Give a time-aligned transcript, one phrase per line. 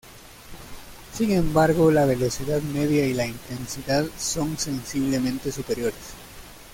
[1.13, 6.15] Sin embargo, la velocidad media y la intensidad son sensiblemente superiores.